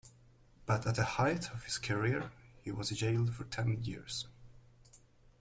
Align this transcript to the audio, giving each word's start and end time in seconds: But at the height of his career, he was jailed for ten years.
But 0.65 0.87
at 0.87 0.95
the 0.95 1.03
height 1.03 1.51
of 1.51 1.65
his 1.65 1.77
career, 1.77 2.31
he 2.63 2.71
was 2.71 2.89
jailed 2.89 3.35
for 3.35 3.43
ten 3.43 3.83
years. 3.83 4.25